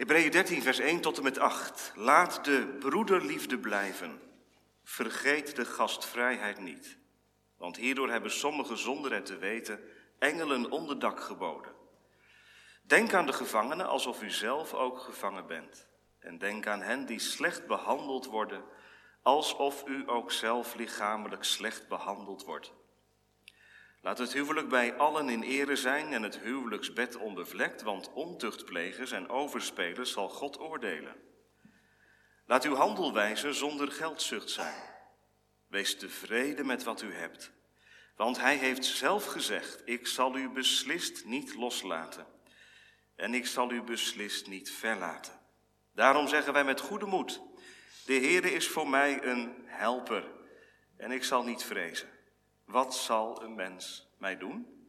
[0.00, 1.92] Hebreeën 13, vers 1 tot en met 8.
[1.94, 4.20] Laat de broederliefde blijven.
[4.84, 6.98] Vergeet de gastvrijheid niet.
[7.56, 9.80] Want hierdoor hebben sommigen zonder het te weten
[10.18, 11.72] engelen onderdak geboden.
[12.82, 15.86] Denk aan de gevangenen alsof u zelf ook gevangen bent.
[16.18, 18.64] En denk aan hen die slecht behandeld worden,
[19.22, 22.72] alsof u ook zelf lichamelijk slecht behandeld wordt.
[24.02, 29.28] Laat het huwelijk bij allen in ere zijn en het huwelijksbed onbevlekt, want ontuchtplegers en
[29.28, 31.16] overspelers zal God oordelen.
[32.46, 34.82] Laat uw handelwijze zonder geldzucht zijn.
[35.66, 37.52] Wees tevreden met wat u hebt,
[38.16, 42.26] want hij heeft zelf gezegd, ik zal u beslist niet loslaten
[43.16, 45.40] en ik zal u beslist niet verlaten.
[45.94, 47.40] Daarom zeggen wij met goede moed,
[48.06, 50.24] de Heere is voor mij een helper
[50.96, 52.19] en ik zal niet vrezen.
[52.70, 54.88] Wat zal een mens mij doen?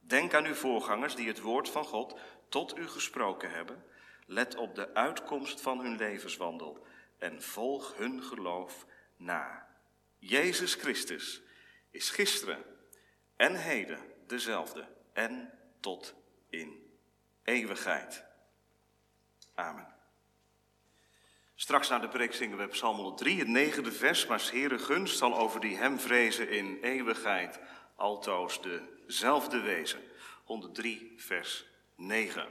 [0.00, 2.18] Denk aan uw voorgangers die het woord van God
[2.48, 3.84] tot u gesproken hebben.
[4.26, 6.86] Let op de uitkomst van hun levenswandel
[7.18, 9.68] en volg hun geloof na.
[10.18, 11.42] Jezus Christus
[11.90, 12.64] is gisteren
[13.36, 16.14] en heden dezelfde en tot
[16.48, 16.98] in
[17.42, 18.24] eeuwigheid.
[19.54, 19.93] Amen.
[21.56, 24.26] Straks na de preek zingen we Psalm 103, het negende vers.
[24.26, 27.60] Maar Heere gunst zal over die hem vrezen in eeuwigheid
[27.96, 30.00] altoos dezelfde wezen.
[30.44, 31.64] 103, vers
[31.96, 32.46] 9.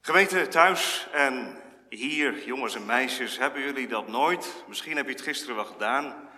[0.00, 4.64] Gemeente thuis en hier, jongens en meisjes, hebben jullie dat nooit?
[4.68, 6.30] Misschien heb je het gisteren wel gedaan.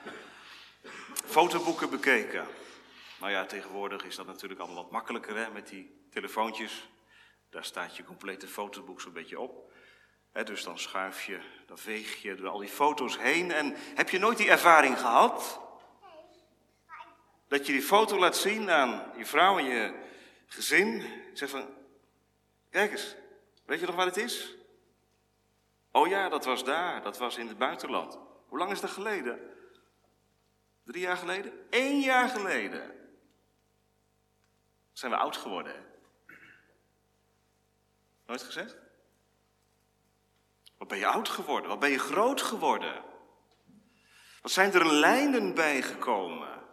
[1.25, 2.47] Fotoboeken bekeken.
[3.20, 6.89] Nou ja, tegenwoordig is dat natuurlijk allemaal wat makkelijker hè, met die telefoontjes.
[7.51, 9.75] Daar staat je complete fotoboek zo'n beetje op
[10.45, 13.53] dus dan schuif je, dan veeg je door al die foto's heen.
[13.53, 15.61] En heb je nooit die ervaring gehad?
[17.48, 19.95] Dat je die foto laat zien aan je vrouw en je
[20.47, 21.05] gezin.
[21.33, 21.75] Zeg van,
[22.70, 23.17] kijk eens,
[23.64, 24.55] weet je nog waar het is?
[25.91, 28.19] Oh ja, dat was daar, dat was in het buitenland.
[28.48, 29.41] Hoe lang is dat geleden?
[30.84, 31.53] Drie jaar geleden?
[31.70, 32.95] Eén jaar geleden.
[34.92, 35.80] Zijn we oud geworden, hè?
[38.27, 38.86] Nooit gezegd?
[40.79, 41.69] Wat ben je oud geworden?
[41.69, 43.05] Wat ben je groot geworden?
[44.42, 46.48] Wat zijn er lijnen bijgekomen?
[46.48, 46.64] Nou,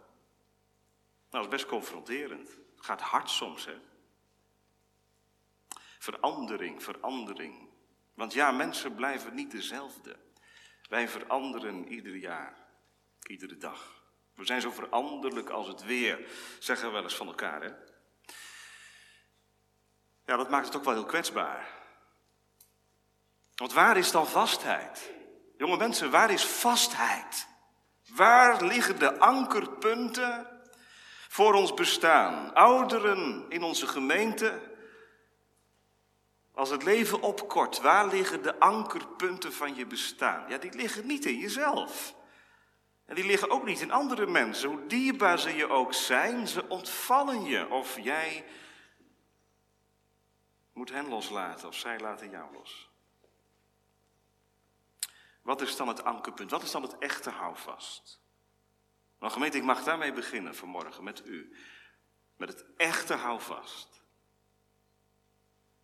[1.30, 2.48] dat is best confronterend.
[2.48, 3.76] Het gaat hard soms, hè?
[5.98, 7.68] Verandering, verandering.
[8.14, 10.16] Want ja, mensen blijven niet dezelfde.
[10.88, 12.56] Wij veranderen ieder jaar,
[13.26, 14.02] iedere dag.
[14.34, 16.28] We zijn zo veranderlijk als het weer,
[16.58, 17.70] zeggen we wel eens van elkaar, hè?
[20.24, 21.83] Ja, dat maakt het ook wel heel kwetsbaar.
[23.54, 25.12] Want waar is dan vastheid?
[25.56, 27.46] Jonge mensen, waar is vastheid?
[28.08, 30.46] Waar liggen de ankerpunten
[31.28, 32.54] voor ons bestaan?
[32.54, 34.72] Ouderen in onze gemeente,
[36.52, 40.48] als het leven opkort, waar liggen de ankerpunten van je bestaan?
[40.48, 42.14] Ja, die liggen niet in jezelf.
[43.06, 44.68] En die liggen ook niet in andere mensen.
[44.68, 47.70] Hoe dierbaar ze je ook zijn, ze ontvallen je.
[47.70, 48.44] Of jij
[50.72, 52.92] moet hen loslaten, of zij laten jou los.
[55.44, 56.50] Wat is dan het ankerpunt?
[56.50, 58.20] Wat is dan het echte houvast?
[59.18, 61.56] Nou gemeente, ik mag daarmee beginnen vanmorgen met u.
[62.36, 64.02] Met het echte houvast.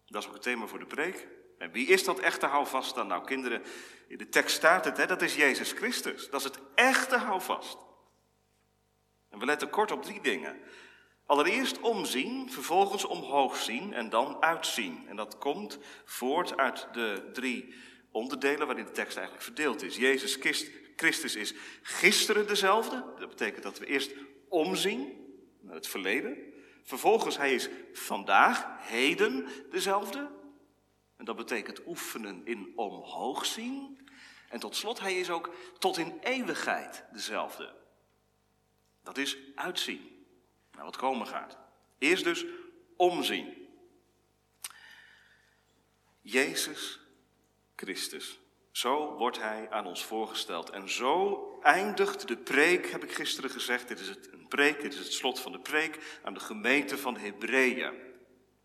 [0.06, 1.28] Dat is ook het thema voor de preek.
[1.58, 3.06] En wie is dat echte houvast dan?
[3.06, 3.62] Nou kinderen,
[4.08, 6.30] in de tekst staat het, hè, dat is Jezus Christus.
[6.30, 7.78] Dat is het echte houvast.
[9.28, 10.60] En we letten kort op drie dingen.
[11.26, 15.08] Allereerst omzien, vervolgens omhoog zien en dan uitzien.
[15.08, 17.74] En dat komt voort uit de drie
[18.10, 19.96] onderdelen waarin de tekst eigenlijk verdeeld is.
[19.96, 20.38] Jezus
[20.96, 23.04] Christus is gisteren dezelfde.
[23.18, 24.10] Dat betekent dat we eerst
[24.48, 25.28] omzien
[25.60, 26.52] naar het verleden.
[26.82, 30.30] Vervolgens, hij is vandaag, heden dezelfde.
[31.16, 34.08] En dat betekent oefenen in omhoog zien.
[34.48, 37.74] En tot slot, hij is ook tot in eeuwigheid dezelfde.
[39.02, 40.24] Dat is uitzien.
[40.72, 41.58] Naar wat komen gaat.
[41.98, 42.44] Eerst dus
[42.96, 43.68] omzien.
[46.20, 46.99] Jezus
[47.84, 48.40] Christus.
[48.72, 50.70] Zo wordt hij aan ons voorgesteld.
[50.70, 53.88] En zo eindigt de preek, heb ik gisteren gezegd.
[53.88, 56.98] Dit is het, een preek, dit is het slot van de preek aan de gemeente
[56.98, 57.92] van Hebreeën.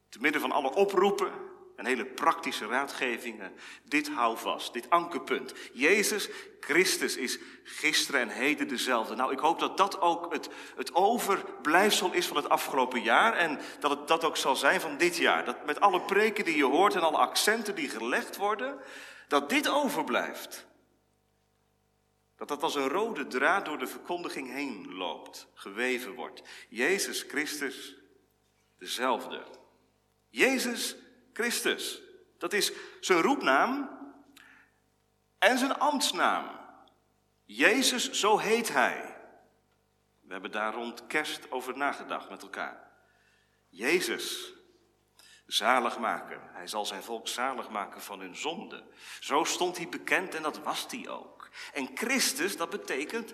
[0.09, 1.31] Te midden van alle oproepen
[1.75, 3.54] en hele praktische raadgevingen.
[3.83, 5.54] Dit hou vast, dit ankerpunt.
[5.74, 6.30] Jezus
[6.60, 9.16] Christus is gisteren en heden dezelfde.
[9.16, 13.33] Nou, ik hoop dat dat ook het, het overblijfsel is van het afgelopen jaar.
[13.33, 15.45] En dat het dat ook zal zijn van dit jaar.
[15.45, 18.80] Dat met alle preken die je hoort en alle accenten die gelegd worden,
[19.27, 20.66] dat dit overblijft.
[22.38, 26.42] Dat dat als een rode draad door de verkondiging heen loopt, geweven wordt.
[26.69, 27.95] Jezus Christus
[28.77, 29.44] dezelfde.
[30.30, 30.95] Jezus
[31.36, 32.02] Christus.
[32.38, 34.00] Dat is zijn roepnaam
[35.38, 36.60] en zijn ambtsnaam.
[37.46, 39.18] Jezus, zo heet hij.
[40.22, 42.92] We hebben daar rond kerst over nagedacht met elkaar.
[43.70, 44.54] Jezus,
[45.46, 46.42] zalig maken.
[46.44, 48.84] Hij zal zijn volk zalig maken van hun zonde.
[49.20, 51.50] Zo stond hij bekend en dat was hij ook.
[51.74, 53.34] En Christus, dat betekent,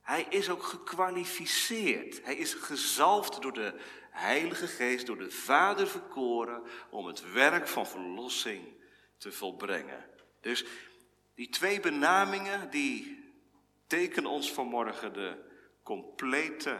[0.00, 2.24] hij is ook gekwalificeerd.
[2.24, 3.80] Hij is gezalfd door de
[4.16, 8.64] Heilige Geest, door de Vader verkoren om het werk van verlossing
[9.16, 10.04] te volbrengen.
[10.40, 10.64] Dus
[11.34, 13.24] die twee benamingen, die
[13.86, 15.36] tekenen ons vanmorgen de
[15.82, 16.78] complete,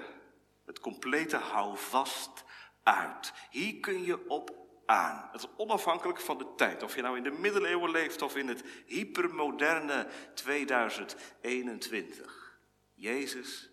[0.65, 2.45] het complete houvast
[2.83, 3.33] uit.
[3.51, 4.55] Hier kun je op
[4.87, 5.29] aan.
[5.33, 6.83] Het is onafhankelijk van de tijd.
[6.83, 12.59] Of je nou in de middeleeuwen leeft of in het hypermoderne 2021.
[12.95, 13.71] Jezus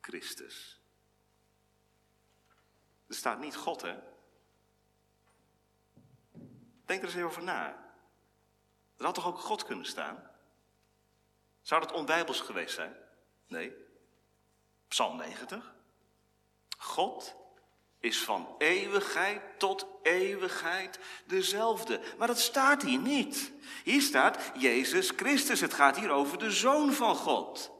[0.00, 0.75] Christus.
[3.08, 3.98] Er staat niet God, hè?
[6.84, 7.84] Denk er eens even over na.
[8.96, 10.30] Er had toch ook God kunnen staan?
[11.62, 12.96] Zou dat onbijbels geweest zijn?
[13.46, 13.72] Nee.
[14.88, 15.74] Psalm 90.
[16.78, 17.34] God
[17.98, 22.00] is van eeuwigheid tot eeuwigheid dezelfde.
[22.18, 23.52] Maar dat staat hier niet.
[23.84, 25.60] Hier staat Jezus Christus.
[25.60, 27.70] Het gaat hier over de Zoon van God.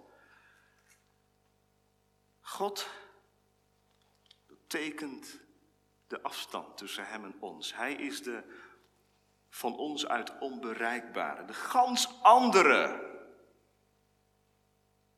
[2.40, 2.88] God
[4.76, 5.40] betekent
[6.06, 7.74] de afstand tussen Hem en ons.
[7.74, 8.42] Hij is de
[9.48, 13.14] van ons uit onbereikbare, de gans andere.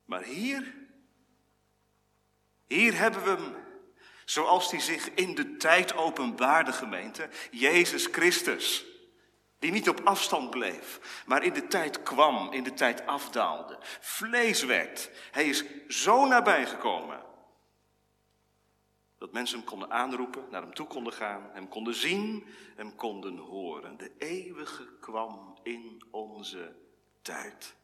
[0.05, 0.75] Maar hier,
[2.67, 3.57] hier hebben we hem
[4.25, 8.87] zoals hij zich in de tijd openbaarde, gemeente, Jezus Christus.
[9.59, 13.79] Die niet op afstand bleef, maar in de tijd kwam, in de tijd afdaalde.
[14.01, 15.11] Vlees werd.
[15.31, 17.27] Hij is zo nabij gekomen.
[19.19, 23.37] Dat mensen hem konden aanroepen, naar hem toe konden gaan, hem konden zien, hem konden
[23.37, 23.97] horen.
[23.97, 26.77] De eeuwige kwam in onze
[27.23, 27.77] tijd.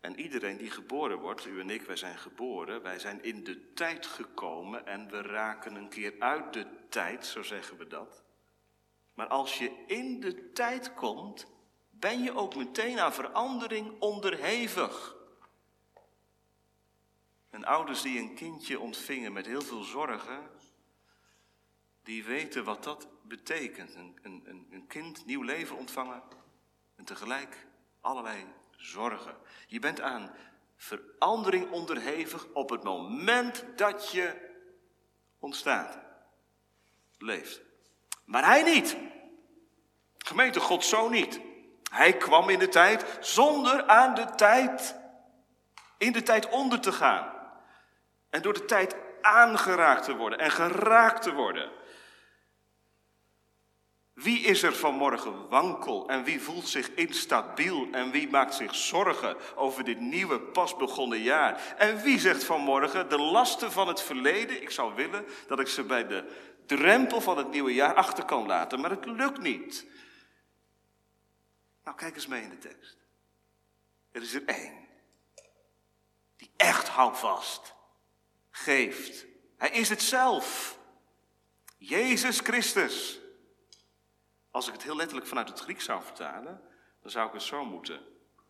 [0.00, 3.72] En iedereen die geboren wordt, u en ik, wij zijn geboren, wij zijn in de
[3.72, 8.24] tijd gekomen en we raken een keer uit de tijd, zo zeggen we dat.
[9.14, 11.46] Maar als je in de tijd komt,
[11.90, 15.15] ben je ook meteen aan verandering onderhevig.
[17.56, 20.50] En ouders die een kindje ontvingen met heel veel zorgen,
[22.02, 23.94] die weten wat dat betekent.
[23.94, 26.22] Een, een, een kind nieuw leven ontvangen
[26.96, 27.66] en tegelijk
[28.00, 29.36] allerlei zorgen.
[29.66, 30.30] Je bent aan
[30.76, 34.50] verandering onderhevig op het moment dat je
[35.38, 35.98] ontstaat,
[37.18, 37.60] leeft.
[38.24, 38.96] Maar hij niet.
[40.18, 41.40] Gemeente God zo niet.
[41.90, 44.96] Hij kwam in de tijd zonder aan de tijd,
[45.98, 47.34] in de tijd onder te gaan.
[48.36, 51.70] En door de tijd aangeraakt te worden en geraakt te worden.
[54.12, 59.36] Wie is er vanmorgen wankel en wie voelt zich instabiel en wie maakt zich zorgen
[59.54, 61.74] over dit nieuwe pas begonnen jaar?
[61.76, 65.84] En wie zegt vanmorgen de lasten van het verleden, ik zou willen dat ik ze
[65.84, 66.24] bij de
[66.66, 69.86] drempel van het nieuwe jaar achter kan laten, maar het lukt niet.
[71.84, 72.96] Nou, kijk eens mee in de tekst.
[74.12, 74.88] Er is er één
[76.36, 77.74] die echt houvast
[78.56, 79.26] geeft.
[79.56, 80.78] Hij is het zelf.
[81.76, 83.20] Jezus Christus.
[84.50, 86.60] Als ik het heel letterlijk vanuit het Grieks zou vertalen,
[87.02, 88.00] dan zou ik het zo moeten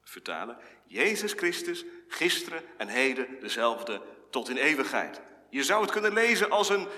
[0.03, 0.59] vertalen.
[0.85, 5.21] Jezus Christus, gisteren en heden dezelfde tot in eeuwigheid.
[5.51, 6.89] Je zou het kunnen lezen als een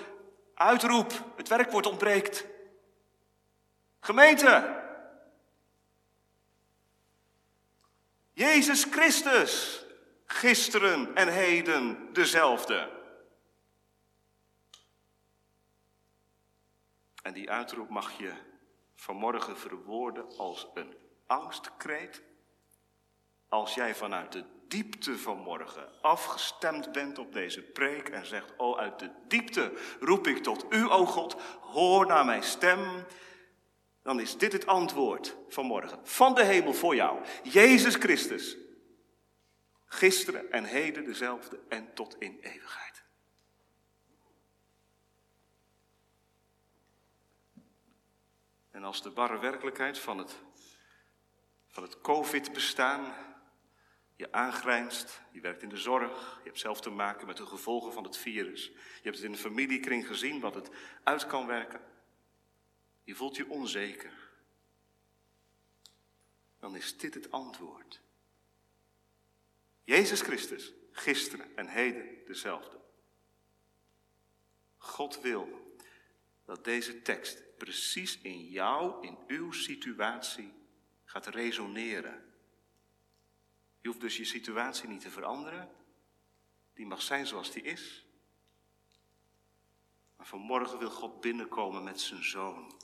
[0.53, 1.33] uitroep.
[1.35, 2.45] Het werkwoord ontbreekt.
[3.99, 4.81] Gemeente.
[8.33, 9.83] Jezus Christus,
[10.25, 12.97] gisteren en heden dezelfde.
[17.29, 18.31] En die uitroep mag je
[18.95, 20.95] vanmorgen verwoorden als een
[21.27, 22.21] angstkreet.
[23.49, 28.99] Als jij vanuit de diepte vanmorgen afgestemd bent op deze preek en zegt, oh uit
[28.99, 33.05] de diepte roep ik tot u, o God, hoor naar mijn stem.
[34.03, 37.19] Dan is dit het antwoord vanmorgen van de hemel voor jou.
[37.43, 38.57] Jezus Christus.
[39.85, 42.88] Gisteren en heden dezelfde en tot in eeuwigheid.
[48.79, 50.35] En als de barre werkelijkheid van het,
[51.67, 53.13] van het COVID-bestaan
[54.15, 57.93] je aangrijnst, je werkt in de zorg, je hebt zelf te maken met de gevolgen
[57.93, 60.69] van het virus, je hebt het in de familiekring gezien wat het
[61.03, 61.81] uit kan werken,
[63.03, 64.29] je voelt je onzeker,
[66.59, 68.01] dan is dit het antwoord.
[69.83, 72.79] Jezus Christus, gisteren en heden dezelfde.
[74.77, 75.77] God wil
[76.45, 80.53] dat deze tekst precies in jou, in uw situatie
[81.05, 82.33] gaat resoneren.
[83.81, 85.71] Je hoeft dus je situatie niet te veranderen.
[86.73, 88.05] Die mag zijn zoals die is.
[90.15, 92.81] Maar vanmorgen wil God binnenkomen met zijn zoon.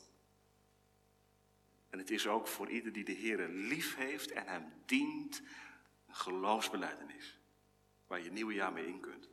[1.90, 5.42] En het is ook voor ieder die de Heer lief heeft en hem dient,
[6.08, 7.40] een geloofsbeleidenis.
[8.08, 9.30] Waar je nieuwe jaar mee in kunt.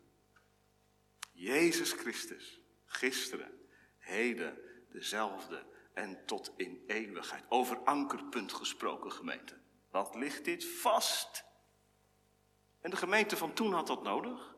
[1.32, 3.66] Jezus Christus, gisteren,
[3.98, 5.62] heden, dezelfde
[5.94, 7.44] en tot in eeuwigheid.
[7.48, 9.54] Over ankerpunt gesproken, gemeente.
[9.90, 11.44] Wat ligt dit vast?
[12.80, 14.54] En de gemeente van toen had dat nodig.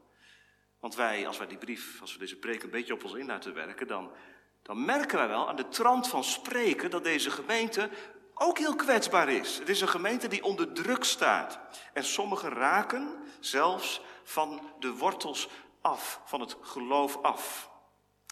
[0.80, 3.26] Want wij, als wij die brief, als we deze preek een beetje op ons in
[3.26, 4.10] laten werken, dan,
[4.62, 7.90] dan merken wij wel aan de trant van spreken dat deze gemeente
[8.34, 9.58] ook heel kwetsbaar is.
[9.58, 11.58] Het is een gemeente die onder druk staat.
[11.92, 15.48] En sommigen raken zelfs van de wortels
[15.80, 17.70] af, van het geloof af.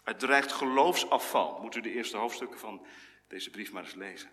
[0.03, 1.59] Het dreigt geloofsafval.
[1.61, 2.85] Moet u de eerste hoofdstukken van
[3.27, 4.29] deze brief maar eens lezen.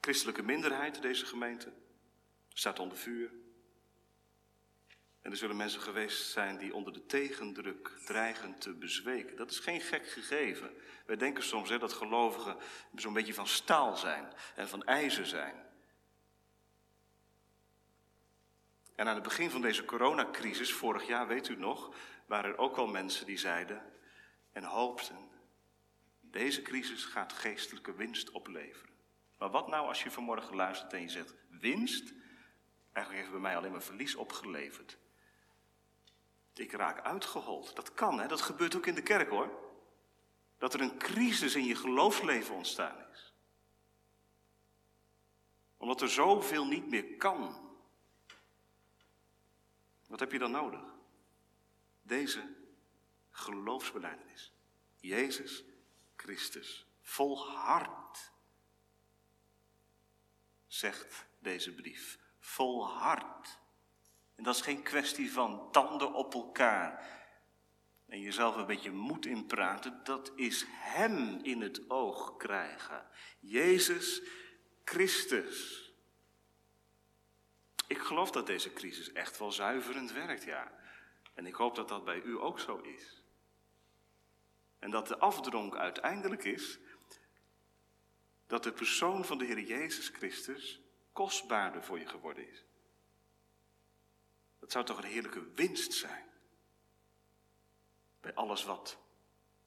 [0.00, 1.72] Christelijke minderheid, deze gemeente,
[2.48, 3.30] staat onder vuur.
[5.22, 9.36] En er zullen mensen geweest zijn die onder de tegendruk dreigen te bezweken.
[9.36, 10.76] Dat is geen gek gegeven.
[11.06, 12.56] Wij denken soms hè, dat gelovigen
[12.94, 15.54] zo'n beetje van staal zijn en van ijzer zijn.
[18.94, 21.94] En aan het begin van deze coronacrisis, vorig jaar, weet u nog,
[22.32, 23.82] waren er ook al mensen die zeiden
[24.52, 25.30] en hoopten:
[26.20, 28.94] deze crisis gaat geestelijke winst opleveren.
[29.38, 32.12] Maar wat nou als je vanmorgen luistert en je zegt: winst?
[32.92, 34.98] Eigenlijk heeft bij mij alleen maar verlies opgeleverd.
[36.54, 37.76] Ik raak uitgehold.
[37.76, 38.26] Dat kan, hè?
[38.26, 39.50] dat gebeurt ook in de kerk hoor.
[40.58, 43.34] Dat er een crisis in je geloofsleven ontstaan is.
[45.76, 47.70] Omdat er zoveel niet meer kan.
[50.06, 50.91] Wat heb je dan nodig?
[52.02, 52.54] Deze
[53.30, 54.52] geloofsbelijdenis.
[55.00, 55.64] Jezus
[56.16, 56.86] Christus.
[57.00, 58.32] Volhard,
[60.66, 62.18] zegt deze brief.
[62.38, 63.60] Volhard.
[64.34, 67.20] En dat is geen kwestie van tanden op elkaar
[68.12, 70.00] en jezelf een beetje moed inpraten.
[70.04, 73.06] Dat is Hem in het oog krijgen.
[73.40, 74.22] Jezus
[74.84, 75.90] Christus.
[77.86, 80.72] Ik geloof dat deze crisis echt wel zuiverend werkt, ja.
[81.34, 83.22] En ik hoop dat dat bij u ook zo is.
[84.78, 86.78] En dat de afdronk uiteindelijk is
[88.46, 90.80] dat de persoon van de Heer Jezus Christus
[91.12, 92.64] kostbaarder voor je geworden is.
[94.58, 96.24] Dat zou toch een heerlijke winst zijn.
[98.20, 98.98] Bij alles wat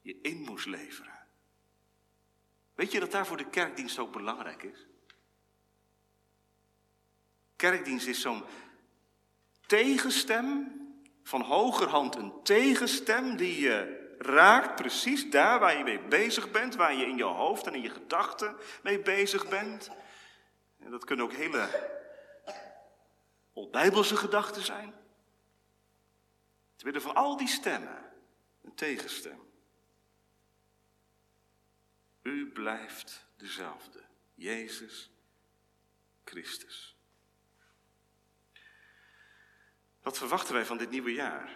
[0.00, 1.26] je in moest leveren.
[2.74, 4.86] Weet je dat daarvoor de kerkdienst ook belangrijk is?
[7.56, 8.44] Kerkdienst is zo'n
[9.66, 10.76] tegenstem,
[11.26, 16.94] van hogerhand een tegenstem die je raakt precies daar waar je mee bezig bent, waar
[16.94, 19.90] je in je hoofd en in je gedachten mee bezig bent.
[20.78, 21.68] En dat kunnen ook hele
[23.52, 24.94] onbijbelse gedachten zijn.
[26.76, 28.12] Te midden van al die stemmen,
[28.62, 29.40] een tegenstem.
[32.22, 34.02] U blijft dezelfde,
[34.34, 35.10] Jezus
[36.24, 36.95] Christus.
[40.06, 41.50] Wat verwachten wij van dit nieuwe jaar?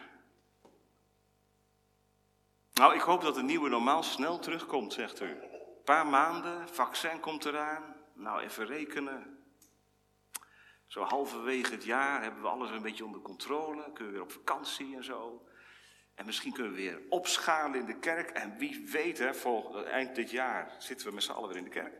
[2.72, 5.26] Nou, ik hoop dat het nieuwe normaal snel terugkomt, zegt u.
[5.26, 7.96] Een paar maanden, vaccin komt eraan.
[8.14, 9.44] Nou, even rekenen.
[10.86, 13.82] Zo halverwege het jaar hebben we alles een beetje onder controle.
[13.82, 15.46] Kunnen we weer op vakantie en zo.
[16.14, 18.30] En misschien kunnen we weer opschalen in de kerk.
[18.30, 21.64] En wie weet, hè, volgend eind dit jaar zitten we met z'n allen weer in
[21.64, 21.94] de kerk.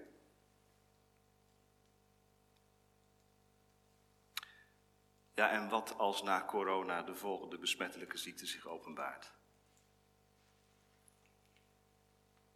[5.40, 9.32] Ja, en wat als na corona de volgende besmettelijke ziekte zich openbaart?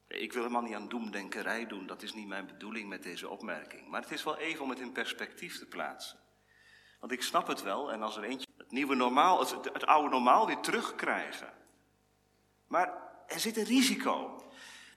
[0.06, 3.88] Ik wil helemaal niet aan doemdenkerij doen, dat is niet mijn bedoeling met deze opmerking.
[3.88, 6.18] Maar het is wel even om het in perspectief te plaatsen.
[7.00, 10.08] Want ik snap het wel, en als er eentje het nieuwe normaal, het, het oude
[10.08, 11.52] normaal weer terugkrijgen.
[12.66, 12.92] Maar
[13.26, 14.44] er zit een risico.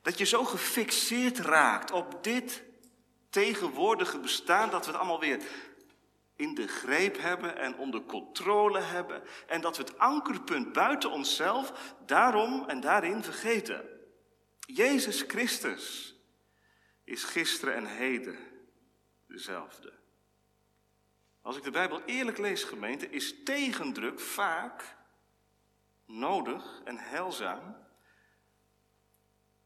[0.01, 2.63] Dat je zo gefixeerd raakt op dit
[3.29, 5.43] tegenwoordige bestaan, dat we het allemaal weer
[6.37, 9.23] in de greep hebben en onder controle hebben.
[9.47, 13.89] En dat we het ankerpunt buiten onszelf daarom en daarin vergeten.
[14.59, 16.15] Jezus Christus
[17.03, 18.37] is gisteren en heden
[19.27, 19.93] dezelfde.
[21.41, 24.95] Als ik de Bijbel eerlijk lees, gemeente, is tegendruk vaak
[26.05, 27.85] nodig en heilzaam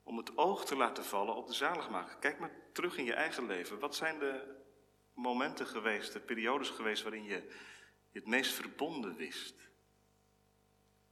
[0.04, 2.18] om het oog te laten vallen op de zaligmaker.
[2.18, 3.80] Kijk maar terug in je eigen leven.
[3.80, 4.61] Wat zijn de
[5.13, 7.51] momenten geweest, de periodes geweest waarin je
[8.12, 9.56] je het meest verbonden wist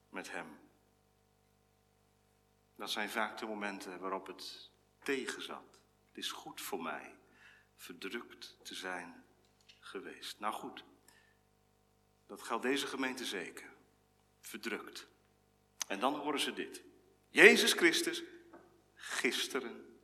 [0.09, 0.59] met Hem?
[2.75, 4.71] Dat zijn vaak de momenten waarop het
[5.03, 5.79] tegenzat.
[6.07, 7.15] Het is goed voor mij
[7.75, 9.23] verdrukt te zijn
[9.79, 10.39] geweest.
[10.39, 10.83] Nou goed,
[12.25, 13.69] dat geldt deze gemeente zeker.
[14.39, 15.07] Verdrukt.
[15.87, 16.81] En dan horen ze dit.
[17.29, 18.23] Jezus Christus,
[18.95, 19.99] gisteren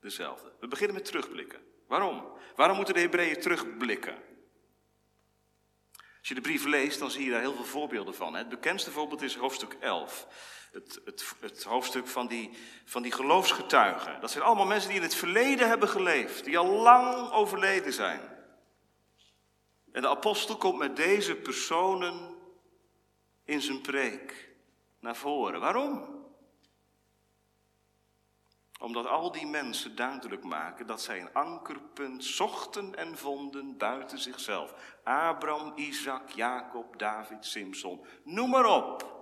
[0.00, 0.52] dezelfde.
[0.60, 1.73] We beginnen met terugblikken.
[1.94, 2.24] Waarom?
[2.56, 4.14] Waarom moeten de Hebreeën terugblikken?
[6.18, 8.34] Als je de brief leest, dan zie je daar heel veel voorbeelden van.
[8.34, 10.26] Het bekendste voorbeeld is hoofdstuk 11.
[10.72, 12.50] Het, het, het, hoofdstuk van die,
[12.84, 14.20] van die geloofsgetuigen.
[14.20, 18.20] Dat zijn allemaal mensen die in het verleden hebben geleefd, die al lang overleden zijn.
[19.92, 22.34] En de apostel komt met deze personen
[23.44, 24.50] in zijn preek
[25.00, 25.60] naar voren.
[25.60, 26.13] Waarom?
[28.80, 34.74] Omdat al die mensen duidelijk maken dat zij een ankerpunt zochten en vonden buiten zichzelf.
[35.04, 39.12] Abraham, Isaac, Jacob, David, Simson, noem maar op.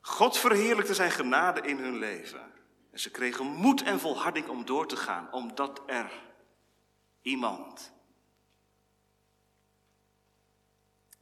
[0.00, 2.52] God verheerlijkte zijn genade in hun leven.
[2.90, 6.12] En ze kregen moed en volharding om door te gaan, omdat er
[7.22, 7.92] iemand,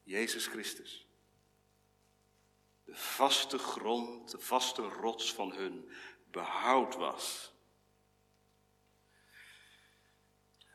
[0.03, 1.04] Jezus Christus,
[2.85, 5.91] de vaste grond, de vaste rots van hun
[6.31, 7.53] behoud was.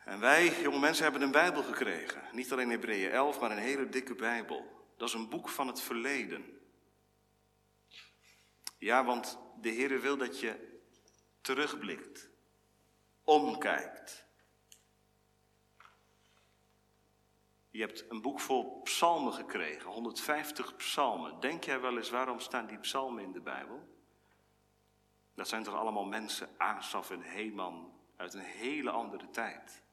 [0.06, 2.24] En wij, jonge mensen, hebben een Bijbel gekregen.
[2.32, 4.88] Niet alleen Hebreeën 11, maar een hele dikke Bijbel.
[4.98, 6.60] Dat is een boek van het verleden.
[8.78, 10.80] Ja, want de Heer wil dat je
[11.42, 12.30] terugblikt,
[13.24, 14.29] omkijkt.
[17.80, 21.40] Je hebt een boek vol psalmen gekregen, 150 psalmen.
[21.40, 23.88] Denk jij wel eens waarom staan die psalmen in de Bijbel?
[25.36, 29.84] Dat zijn toch allemaal mensen, Asaf en Heman, uit een hele andere tijd.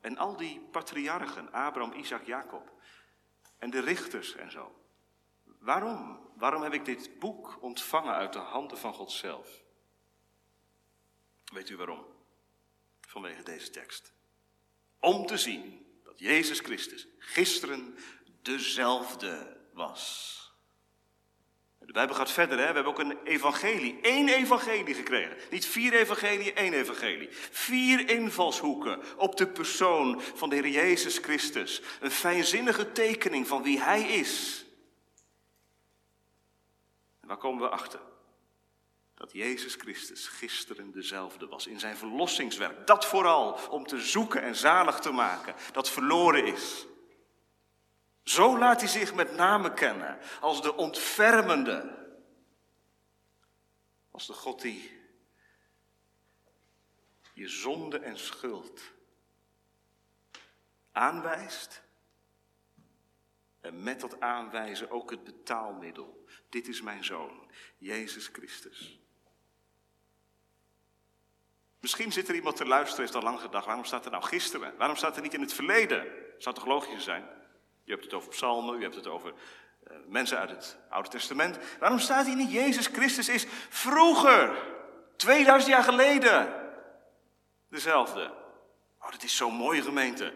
[0.00, 2.72] En al die patriarchen, Abraham, Isaac, Jacob,
[3.58, 4.74] en de richters en zo.
[5.44, 6.30] Waarom?
[6.36, 9.62] Waarom heb ik dit boek ontvangen uit de handen van God zelf?
[11.52, 12.04] Weet u waarom?
[13.00, 14.12] Vanwege deze tekst.
[14.98, 15.83] Om te zien
[16.14, 17.96] dat Jezus Christus gisteren
[18.42, 20.32] dezelfde was.
[21.78, 22.66] De Bijbel gaat verder, hè?
[22.66, 25.36] we hebben ook een evangelie, één evangelie gekregen.
[25.50, 27.28] Niet vier evangelie, één evangelie.
[27.50, 31.82] Vier invalshoeken op de persoon van de Heer Jezus Christus.
[32.00, 34.64] Een fijnzinnige tekening van wie Hij is.
[37.20, 38.00] En waar komen we achter?
[39.14, 42.86] Dat Jezus Christus gisteren dezelfde was in zijn verlossingswerk.
[42.86, 46.86] Dat vooral om te zoeken en zalig te maken, dat verloren is.
[48.22, 52.02] Zo laat hij zich met name kennen als de ontfermende.
[54.10, 55.02] Als de God die
[57.32, 58.80] je zonde en schuld
[60.92, 61.82] aanwijst.
[63.60, 66.26] En met dat aanwijzen ook het betaalmiddel.
[66.48, 69.03] Dit is mijn zoon, Jezus Christus.
[71.84, 74.74] Misschien zit er iemand te luisteren, heeft al lang gedacht, waarom staat er nou gisteren?
[74.78, 76.06] Waarom staat er niet in het verleden?
[76.38, 77.24] Zou toch logisch zijn?
[77.84, 81.58] Je hebt het over psalmen, u hebt het over uh, mensen uit het Oude Testament.
[81.78, 84.56] Waarom staat hier niet Jezus Christus is vroeger,
[85.16, 86.54] 2000 jaar geleden,
[87.68, 88.32] dezelfde?
[89.00, 90.34] Oh, dat is zo'n mooie gemeente.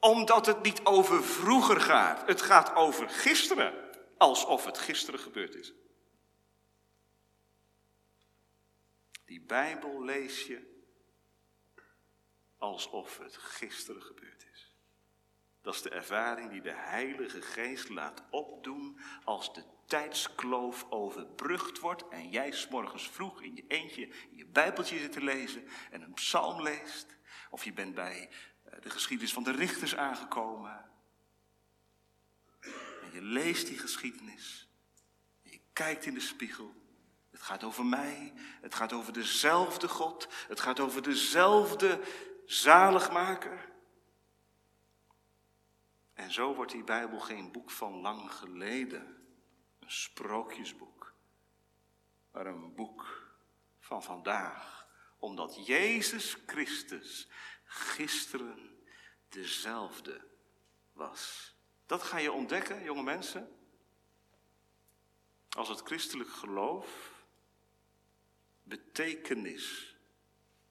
[0.00, 2.22] Omdat het niet over vroeger gaat.
[2.26, 3.74] Het gaat over gisteren.
[4.16, 5.72] Alsof het gisteren gebeurd is.
[9.28, 10.84] Die Bijbel lees je
[12.58, 14.74] alsof het gisteren gebeurd is.
[15.62, 22.08] Dat is de ervaring die de Heilige Geest laat opdoen als de tijdskloof overbrugd wordt
[22.08, 26.14] en jij s'morgens vroeg in je eentje in je Bijbeltje zit te lezen en een
[26.14, 27.16] psalm leest.
[27.50, 28.30] Of je bent bij
[28.64, 30.90] eh, de geschiedenis van de richters aangekomen.
[33.02, 34.68] En je leest die geschiedenis.
[35.42, 36.77] En je kijkt in de spiegel.
[37.38, 38.32] Het gaat over mij.
[38.60, 40.28] Het gaat over dezelfde God.
[40.48, 42.00] Het gaat over dezelfde
[42.46, 43.72] zaligmaker.
[46.14, 49.26] En zo wordt die Bijbel geen boek van lang geleden,
[49.78, 51.14] een sprookjesboek,
[52.32, 53.28] maar een boek
[53.80, 57.28] van vandaag, omdat Jezus Christus
[57.64, 58.84] gisteren
[59.28, 60.26] dezelfde
[60.92, 61.54] was.
[61.86, 63.58] Dat ga je ontdekken, jonge mensen,
[65.56, 67.16] als het christelijk geloof
[68.68, 69.96] betekenis,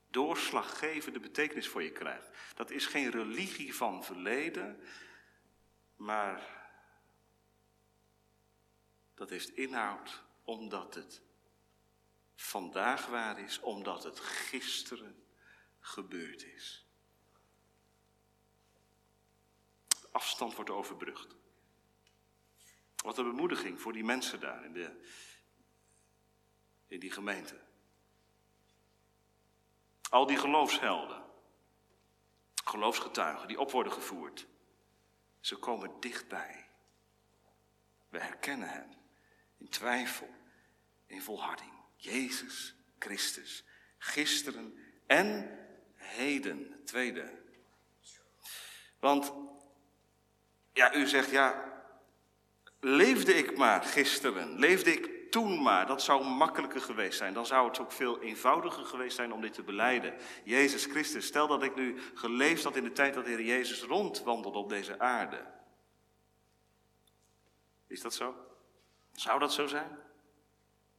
[0.10, 2.30] doorslaggevende betekenis voor je krijgt.
[2.56, 4.80] Dat is geen religie van verleden,
[5.96, 6.56] maar
[9.16, 11.22] dat heeft inhoud omdat het
[12.36, 15.26] vandaag waar is, omdat het gisteren
[15.80, 16.86] gebeurd is.
[19.88, 21.36] De afstand wordt overbrugd.
[22.96, 25.04] Wat een bemoediging voor die mensen daar in, de,
[26.88, 27.66] in die gemeente.
[30.10, 31.24] Al die geloofshelden,
[32.63, 34.48] geloofsgetuigen die op worden gevoerd,
[35.39, 36.70] ze komen dichtbij.
[38.10, 38.89] We herkennen hem
[39.58, 40.30] in twijfel,
[41.06, 41.72] in volharding.
[41.96, 43.63] Jezus Christus,
[43.98, 45.60] gisteren en
[45.96, 46.82] heden.
[46.86, 47.41] Tweede.
[49.00, 49.34] Want,
[50.74, 51.74] ja, u zegt, ja,
[52.80, 57.34] leefde ik maar gisteren, leefde ik toen maar, dat zou makkelijker geweest zijn.
[57.34, 60.13] Dan zou het ook veel eenvoudiger geweest zijn om dit te beleiden.
[60.44, 63.82] Jezus Christus, stel dat ik nu geleefd had in de tijd dat de Heer Jezus
[63.82, 65.46] rondwandelde op deze aarde.
[67.88, 68.36] Is dat zo?
[69.12, 70.00] Zou dat zo zijn?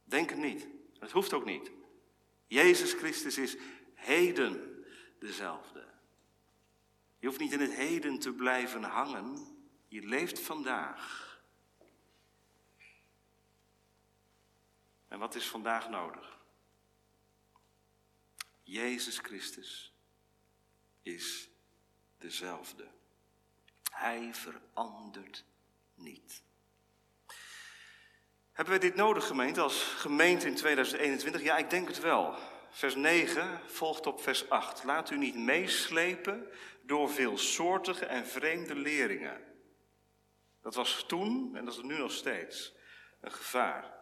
[0.03, 0.67] Denk het niet.
[0.99, 1.71] Het hoeft ook niet.
[2.47, 3.57] Jezus Christus is
[3.93, 4.83] heden
[5.19, 5.87] dezelfde.
[7.19, 9.37] Je hoeft niet in het heden te blijven hangen.
[9.87, 11.28] Je leeft vandaag.
[15.09, 16.37] En wat is vandaag nodig?
[18.63, 19.93] Jezus Christus
[21.01, 21.49] is
[22.17, 22.87] dezelfde.
[23.91, 25.45] Hij verandert
[25.95, 26.43] niet.
[28.51, 31.41] Hebben wij dit nodig, gemeente, als gemeente in 2021?
[31.41, 32.35] Ja, ik denk het wel.
[32.69, 34.83] Vers 9 volgt op vers 8.
[34.83, 36.47] Laat u niet meeslepen
[36.81, 39.41] door veelsoortige en vreemde leringen.
[40.61, 42.73] Dat was toen en dat is nu nog steeds
[43.21, 43.98] een gevaar.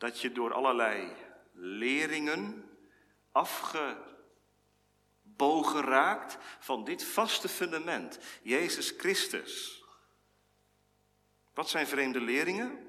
[0.00, 1.12] Dat je door allerlei
[1.52, 2.70] leringen
[3.32, 4.04] afgebogen
[5.80, 9.84] raakt van dit vaste fundament, Jezus Christus.
[11.54, 12.88] Wat zijn vreemde leringen?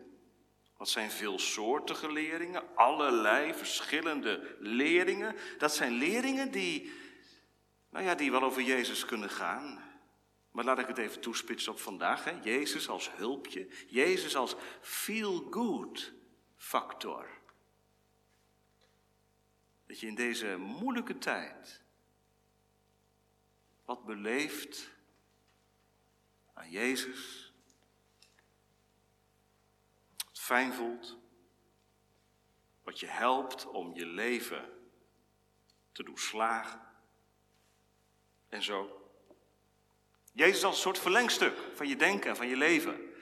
[0.78, 5.36] Wat zijn veelsoortige leringen, allerlei verschillende leringen.
[5.58, 6.94] Dat zijn leringen die,
[7.90, 9.84] nou ja, die wel over Jezus kunnen gaan.
[10.52, 12.24] Maar laat ik het even toespitsen op vandaag.
[12.24, 12.32] Hè?
[12.44, 16.20] Jezus als hulpje, Jezus als feel-good
[16.62, 17.30] factor.
[19.86, 21.82] Dat je in deze moeilijke tijd
[23.86, 24.90] wat beleeft
[26.54, 27.54] aan Jezus
[30.32, 31.18] fijn voelt,
[32.84, 34.90] wat je helpt om je leven
[35.92, 36.82] te doen slagen
[38.50, 39.10] en zo.
[40.34, 43.14] Jezus als een soort verlengstuk van je denken en van je leven.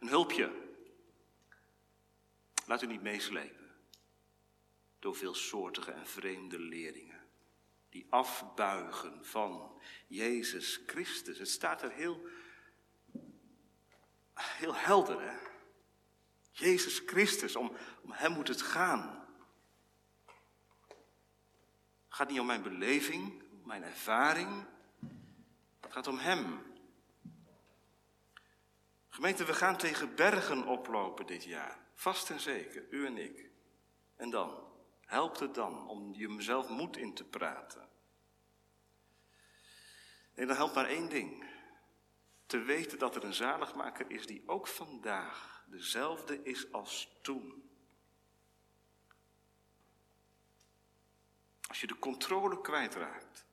[0.00, 0.68] Een hulpje.
[2.70, 3.70] Laat u niet meeslepen
[4.98, 7.20] door veelsoortige en vreemde leringen.
[7.88, 11.38] Die afbuigen van Jezus Christus.
[11.38, 12.26] Het staat er heel,
[14.34, 15.36] heel helder, hè?
[16.50, 19.26] Jezus Christus, om, om Hem moet het gaan.
[22.04, 24.66] Het gaat niet om mijn beleving, mijn ervaring.
[25.80, 26.62] Het gaat om Hem.
[29.08, 31.88] Gemeente, we gaan tegen bergen oplopen dit jaar.
[32.00, 33.50] Vast en zeker, u en ik.
[34.16, 34.72] En dan?
[35.00, 37.88] Helpt het dan om je mezelf moed in te praten?
[40.34, 41.44] Nee, dan helpt maar één ding.
[42.46, 47.70] Te weten dat er een zaligmaker is die ook vandaag dezelfde is als toen.
[51.66, 53.46] Als je de controle kwijtraakt,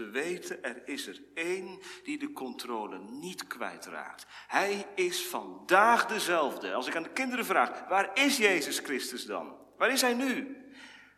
[0.00, 4.26] te weten er is er één die de controle niet kwijtraakt.
[4.46, 6.74] Hij is vandaag dezelfde.
[6.74, 9.56] Als ik aan de kinderen vraag, waar is Jezus Christus dan?
[9.76, 10.56] Waar is hij nu?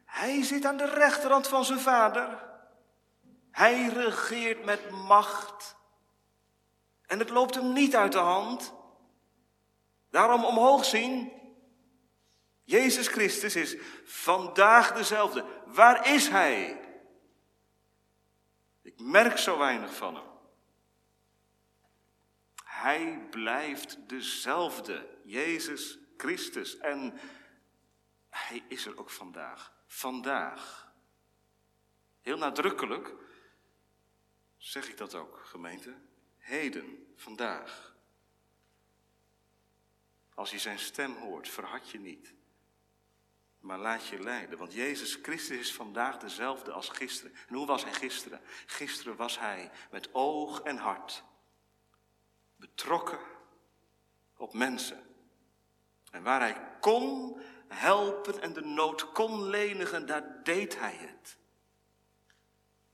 [0.04, 2.44] Hij zit aan de rechterhand van zijn vader.
[3.50, 5.76] Hij regeert met macht.
[7.06, 8.74] En het loopt hem niet uit de hand.
[10.10, 11.32] Daarom omhoog zien.
[12.62, 15.44] Jezus Christus is vandaag dezelfde.
[15.66, 16.81] Waar is Hij?
[18.96, 20.30] Ik merk zo weinig van Hem.
[22.64, 26.76] Hij blijft dezelfde, Jezus Christus.
[26.76, 27.18] En
[28.28, 29.72] Hij is er ook vandaag.
[29.86, 30.92] Vandaag.
[32.20, 33.14] Heel nadrukkelijk
[34.56, 35.94] zeg ik dat ook, gemeente.
[36.38, 37.96] Heden, vandaag.
[40.34, 42.34] Als je zijn stem hoort, verhard je niet.
[43.62, 47.34] Maar laat je leiden, want Jezus Christus is vandaag dezelfde als gisteren.
[47.48, 48.40] En hoe was hij gisteren?
[48.66, 51.24] Gisteren was hij met oog en hart
[52.56, 53.18] betrokken
[54.36, 55.02] op mensen.
[56.10, 61.38] En waar hij kon helpen en de nood kon lenigen, daar deed hij het.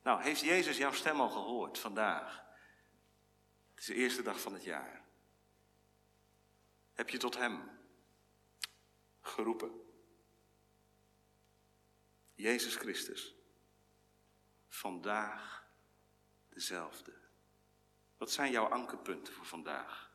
[0.02, 2.44] Nou, heeft Jezus jouw stem al gehoord vandaag?
[3.70, 4.98] Het is de eerste dag van het jaar
[6.98, 7.70] heb je tot Hem
[9.20, 9.87] geroepen.
[12.38, 13.34] Jezus Christus,
[14.68, 15.66] vandaag
[16.48, 17.14] dezelfde.
[18.16, 20.10] Wat zijn jouw ankerpunten voor vandaag?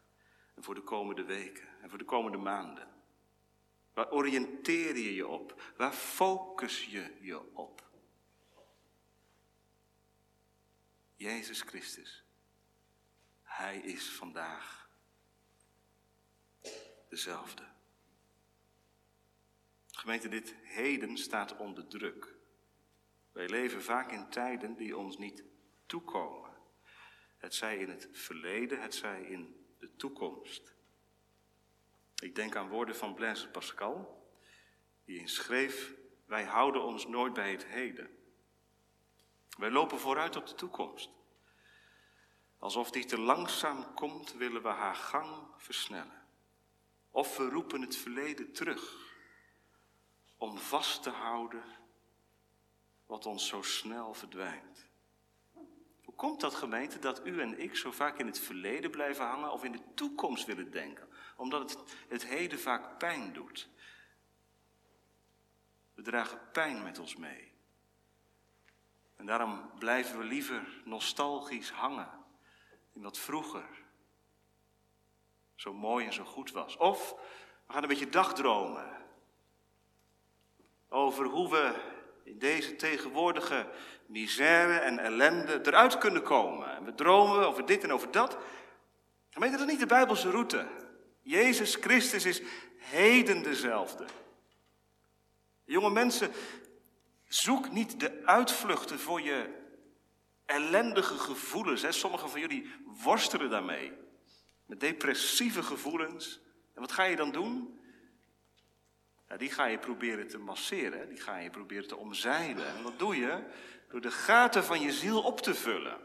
[0.55, 2.87] En voor de komende weken en voor de komende maanden.
[3.93, 5.73] Waar oriënteer je je op?
[5.77, 7.89] Waar focus je je op?
[11.15, 12.23] Jezus Christus.
[13.41, 14.89] Hij is vandaag
[17.09, 17.72] dezelfde.
[20.03, 22.35] Gemeente, dit heden staat onder druk.
[23.31, 25.43] Wij leven vaak in tijden die ons niet
[25.85, 26.49] toekomen.
[27.37, 30.73] Het zij in het verleden, het zij in de toekomst.
[32.19, 34.27] Ik denk aan woorden van Blaise Pascal,
[35.05, 35.93] die schreef:
[36.25, 38.09] Wij houden ons nooit bij het heden.
[39.57, 41.09] Wij lopen vooruit op de toekomst.
[42.57, 46.27] Alsof die te langzaam komt, willen we haar gang versnellen.
[47.11, 49.02] Of we roepen het verleden terug
[50.43, 51.63] om vast te houden
[53.05, 54.89] wat ons zo snel verdwijnt.
[56.03, 59.51] Hoe komt dat gemeente dat u en ik zo vaak in het verleden blijven hangen
[59.51, 61.07] of in de toekomst willen denken?
[61.37, 63.69] Omdat het het heden vaak pijn doet.
[65.93, 67.53] We dragen pijn met ons mee.
[69.15, 72.09] En daarom blijven we liever nostalgisch hangen
[72.93, 73.69] in wat vroeger
[75.55, 76.77] zo mooi en zo goed was.
[76.77, 77.11] Of
[77.67, 79.02] we gaan een beetje dagdromen
[80.93, 81.73] over hoe we
[82.23, 83.67] in deze tegenwoordige
[84.05, 86.75] misère en ellende eruit kunnen komen.
[86.75, 88.37] En we dromen over dit en over dat.
[89.29, 90.67] Gemeente, dat is niet de Bijbelse route.
[91.21, 92.41] Jezus Christus is
[92.77, 94.05] heden dezelfde.
[95.65, 96.31] Jonge mensen,
[97.27, 99.49] zoek niet de uitvluchten voor je
[100.45, 101.99] ellendige gevoelens.
[101.99, 102.71] Sommigen van jullie
[103.03, 103.91] worstelen daarmee.
[104.65, 106.41] Met depressieve gevoelens.
[106.73, 107.81] En wat ga je dan doen?
[109.37, 112.67] Die ga je proberen te masseren, die ga je proberen te omzeilen.
[112.67, 113.43] En wat doe je?
[113.89, 115.99] Door de gaten van je ziel op te vullen.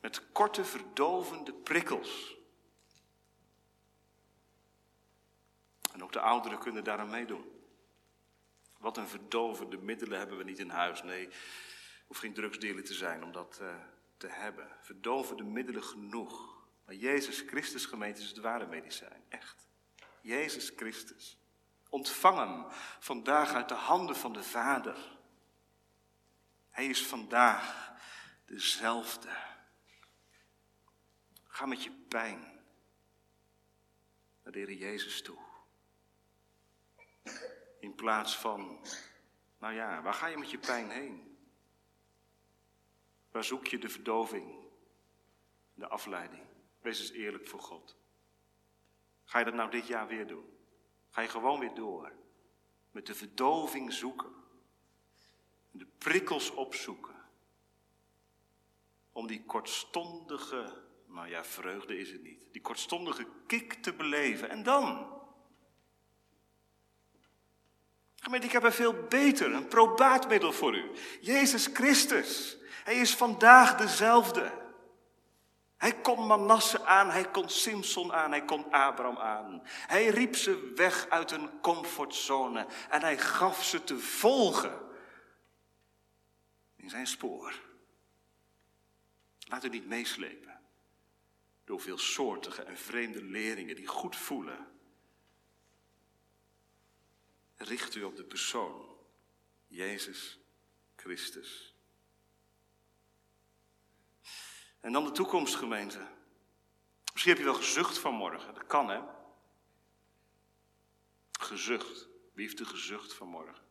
[0.00, 2.36] Met korte, verdovende prikkels.
[5.92, 7.44] En ook de ouderen kunnen daar aan meedoen.
[8.78, 11.02] Wat een verdovende middelen hebben we niet in huis.
[11.02, 11.28] Nee,
[12.06, 13.74] hoef geen drugsdealer te zijn om dat uh,
[14.16, 14.68] te hebben.
[14.80, 16.58] Verdovende middelen genoeg.
[16.86, 19.24] Maar Jezus Christus gemeente is het ware medicijn.
[19.28, 19.69] Echt.
[20.22, 21.38] Jezus Christus.
[21.88, 22.64] Ontvang hem
[22.98, 25.18] vandaag uit de handen van de Vader.
[26.70, 27.92] Hij is vandaag
[28.44, 29.36] dezelfde.
[31.46, 32.40] Ga met je pijn
[34.42, 35.38] naar de Heer Jezus toe.
[37.80, 38.86] In plaats van,
[39.58, 41.38] nou ja, waar ga je met je pijn heen?
[43.30, 44.54] Waar zoek je de verdoving,
[45.74, 46.42] de afleiding?
[46.80, 47.99] Wees eens eerlijk voor God.
[49.30, 50.44] Ga je dat nou dit jaar weer doen?
[51.10, 52.12] Ga je gewoon weer door
[52.90, 54.32] met de verdoving zoeken,
[55.70, 57.14] de prikkels opzoeken,
[59.12, 64.50] om die kortstondige, nou ja, vreugde is het niet, die kortstondige kick te beleven.
[64.50, 65.18] En dan?
[68.14, 70.90] Gemeente, ik heb een veel beter, een probaatmiddel voor u.
[71.20, 72.56] Jezus Christus.
[72.84, 74.59] Hij is vandaag dezelfde.
[75.80, 79.60] Hij kon Manasse aan, hij kon Simson aan, hij kon Abraham aan.
[79.64, 84.80] Hij riep ze weg uit een comfortzone en hij gaf ze te volgen
[86.76, 87.60] in zijn spoor.
[89.38, 90.60] Laat u niet meeslepen
[91.64, 94.66] door veelsoortige en vreemde leerlingen die goed voelen.
[97.56, 98.96] Richt u op de persoon,
[99.66, 100.38] Jezus
[100.96, 101.69] Christus.
[104.80, 106.06] En dan de toekomstgemeente.
[107.12, 108.54] Misschien heb je wel gezucht vanmorgen.
[108.54, 109.00] Dat kan, hè?
[111.32, 112.08] Gezucht.
[112.32, 113.64] Wie heeft de gezucht vanmorgen?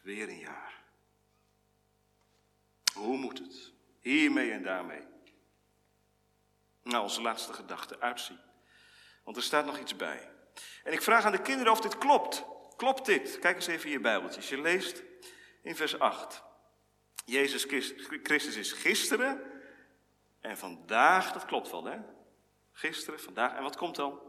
[0.00, 0.82] Weer een jaar.
[2.92, 3.72] Hoe moet het?
[4.00, 5.02] Hiermee en daarmee.
[6.82, 8.38] Nou, onze laatste gedachte uitzien.
[9.24, 10.30] Want er staat nog iets bij.
[10.84, 12.44] En ik vraag aan de kinderen of dit klopt.
[12.76, 13.38] Klopt dit?
[13.38, 14.48] Kijk eens even in je Bijbeltjes.
[14.48, 15.02] Je leest
[15.62, 16.42] in vers 8.
[17.24, 17.66] Jezus
[18.22, 19.49] Christus is gisteren,
[20.40, 21.98] en vandaag, dat klopt wel, hè?
[22.72, 23.56] Gisteren, vandaag.
[23.56, 24.20] En wat komt dan?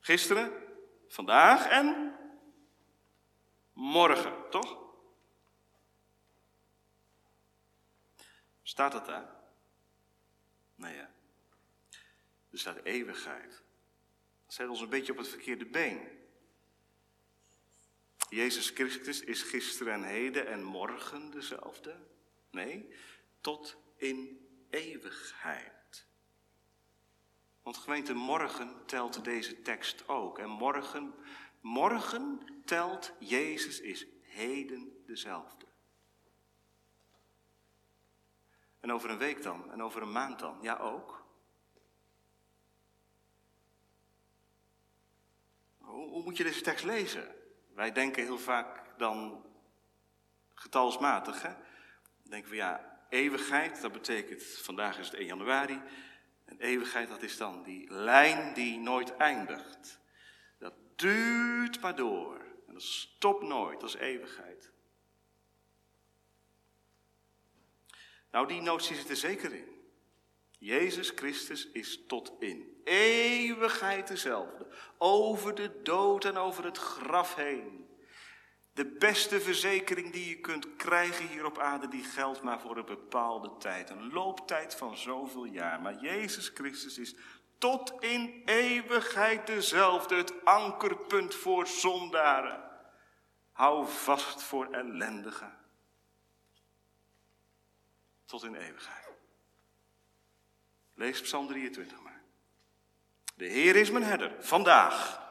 [0.00, 0.52] Gisteren,
[1.08, 2.16] vandaag en
[3.72, 4.80] morgen, toch?
[8.62, 9.34] Staat dat daar?
[10.74, 11.10] Nee, ja.
[12.50, 13.62] Er staat eeuwigheid.
[14.44, 16.20] Dat zet ons een beetje op het verkeerde been.
[18.28, 21.96] Jezus Christus is gisteren en heden en morgen dezelfde.
[22.50, 22.94] Nee,
[23.40, 24.41] tot in
[24.72, 26.06] eeuwigheid.
[27.62, 30.38] Want gemeente, morgen telt deze tekst ook.
[30.38, 31.14] En morgen,
[31.60, 35.66] morgen telt Jezus is heden dezelfde.
[38.80, 41.26] En over een week dan, en over een maand dan, ja ook.
[45.78, 47.34] Hoe, moet je deze tekst lezen?
[47.74, 49.46] Wij denken heel vaak dan
[50.54, 51.54] getalsmatig, hè?
[52.22, 55.82] Denken we, ja, eeuwigheid, dat betekent vandaag is het 1 januari.
[56.44, 59.98] En eeuwigheid, dat is dan die lijn die nooit eindigt.
[60.58, 62.40] Dat duurt maar door.
[62.66, 64.70] En dat stopt nooit, dat is eeuwigheid.
[68.30, 69.80] Nou, die notie zit er zeker in.
[70.58, 74.66] Jezus Christus is tot in eeuwigheid dezelfde.
[74.98, 77.81] Over de dood en over het graf heen.
[78.72, 82.84] De beste verzekering die je kunt krijgen hier op aarde, die geldt maar voor een
[82.84, 83.90] bepaalde tijd.
[83.90, 85.80] Een looptijd van zoveel jaar.
[85.80, 87.14] Maar Jezus Christus is
[87.58, 90.14] tot in eeuwigheid dezelfde.
[90.14, 92.70] Het ankerpunt voor zondaren.
[93.52, 95.58] Hou vast voor ellendigen.
[98.24, 99.08] Tot in eeuwigheid.
[100.94, 102.22] Lees Psalm 23 maar.
[103.34, 105.21] De Heer is mijn herder, vandaag.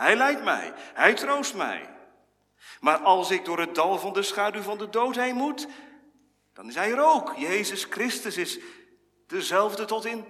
[0.00, 1.88] Hij leidt mij, hij troost mij.
[2.80, 5.68] Maar als ik door het dal van de schaduw van de dood heen moet,
[6.52, 7.34] dan is hij er ook.
[7.36, 8.58] Jezus Christus is
[9.26, 10.24] dezelfde tot in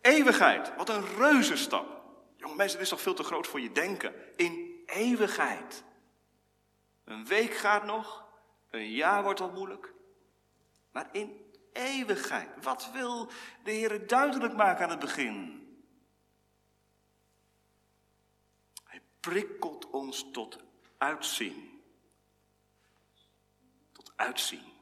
[0.00, 0.76] eeuwigheid.
[0.76, 2.02] Wat een reuzenstap.
[2.36, 4.14] Jonge mensen, dit is toch veel te groot voor je denken.
[4.36, 5.84] In eeuwigheid.
[7.04, 8.24] Een week gaat nog,
[8.70, 9.92] een jaar wordt al moeilijk.
[10.92, 12.48] Maar in eeuwigheid.
[12.62, 13.28] Wat wil
[13.62, 15.62] de Heer duidelijk maken aan het begin?
[18.84, 20.58] Hij prikkelt ons tot
[20.98, 21.82] uitzien.
[23.92, 24.72] Tot uitzien.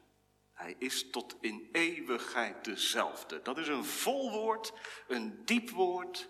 [0.52, 3.42] Hij is tot in eeuwigheid dezelfde.
[3.42, 4.72] Dat is een vol woord,
[5.08, 6.28] een diep woord,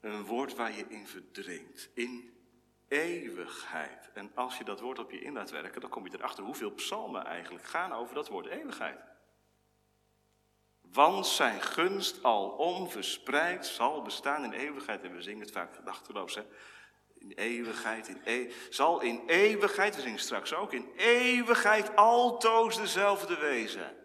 [0.00, 1.90] een woord waar je in verdrinkt.
[1.94, 2.36] In
[2.88, 4.10] eeuwigheid.
[4.14, 6.70] En als je dat woord op je in laat werken, dan kom je erachter hoeveel
[6.70, 9.00] psalmen eigenlijk gaan over dat woord eeuwigheid.
[10.80, 15.02] Want zijn gunst alom verspreid zal bestaan in eeuwigheid.
[15.02, 16.42] En we zingen het vaak gedachteloos, hè.
[17.22, 23.38] In eeuwigheid, in e zal in eeuwigheid, we zingen straks ook, in eeuwigheid altoos dezelfde
[23.38, 23.96] wezen.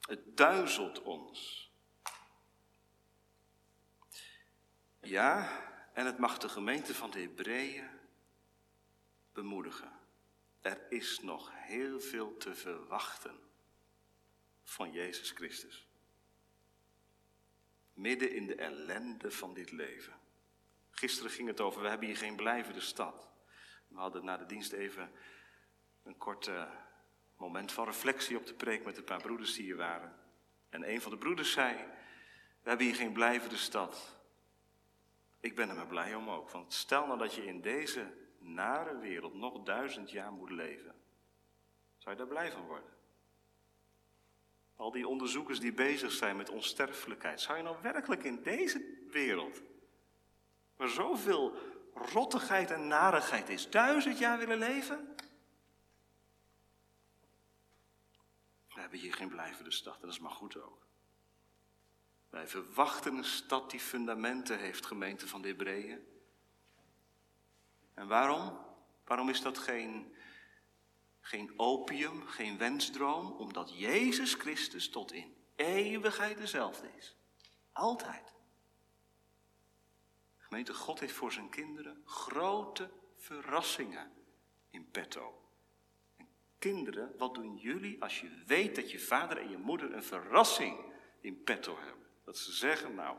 [0.00, 1.70] Het duizelt ons.
[5.00, 7.90] Ja, en het mag de gemeente van de Hebreeën
[9.32, 9.92] bemoedigen.
[10.60, 13.40] Er is nog heel veel te verwachten
[14.64, 15.87] van Jezus Christus.
[17.98, 20.12] Midden in de ellende van dit leven.
[20.90, 23.28] Gisteren ging het over, we hebben hier geen blijvende stad.
[23.88, 25.10] We hadden na de dienst even
[26.02, 26.50] een kort
[27.36, 30.16] moment van reflectie op de preek met een paar broeders die hier waren.
[30.68, 31.76] En een van de broeders zei,
[32.62, 34.20] we hebben hier geen blijvende stad.
[35.40, 38.98] Ik ben er maar blij om ook, want stel nou dat je in deze nare
[38.98, 40.94] wereld nog duizend jaar moet leven.
[41.96, 42.97] Zou je daar blij van worden?
[44.78, 47.40] Al die onderzoekers die bezig zijn met onsterfelijkheid.
[47.40, 49.62] Zou je nou werkelijk in deze wereld,
[50.76, 51.56] waar zoveel
[51.94, 55.14] rottigheid en narigheid is, duizend jaar willen leven?
[58.74, 60.86] We hebben hier geen blijvende stad en dat is maar goed ook.
[62.30, 66.06] Wij verwachten een stad die fundamenten heeft, gemeente van de Hebreeën.
[67.94, 68.58] En waarom?
[69.04, 70.14] Waarom is dat geen
[71.28, 77.16] geen opium, geen wensdroom, omdat Jezus Christus tot in eeuwigheid dezelfde is.
[77.72, 78.34] Altijd.
[80.36, 84.12] Gemeente, God heeft voor zijn kinderen grote verrassingen
[84.70, 85.48] in petto.
[86.16, 90.04] En kinderen, wat doen jullie als je weet dat je vader en je moeder een
[90.04, 92.06] verrassing in petto hebben?
[92.24, 93.16] Dat ze zeggen, nou,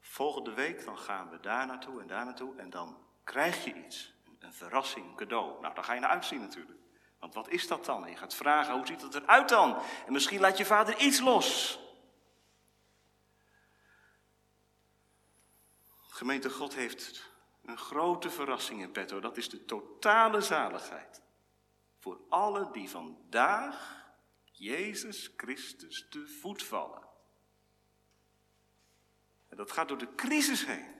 [0.00, 4.14] volgende week dan gaan we daar naartoe en daar naartoe en dan krijg je iets
[4.42, 5.60] een verrassing, cadeau.
[5.60, 6.80] Nou, daar ga je naar uitzien natuurlijk.
[7.18, 8.08] Want wat is dat dan?
[8.08, 9.82] je gaat vragen, hoe ziet het eruit dan?
[10.06, 11.78] En misschien laat je vader iets los.
[16.08, 17.30] Gemeente God heeft
[17.64, 19.20] een grote verrassing in petto.
[19.20, 21.22] Dat is de totale zaligheid.
[21.98, 24.04] Voor allen die vandaag
[24.44, 27.02] Jezus Christus te voet vallen.
[29.48, 30.91] En dat gaat door de crisis heen.